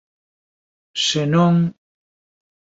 Se 1.05 1.21
non... 1.33 1.55